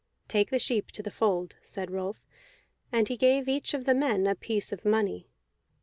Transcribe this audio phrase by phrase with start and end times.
[0.27, 2.25] "Take the sheep to the fold," said Rolf,
[2.91, 5.27] and he gave each of the men a piece of money.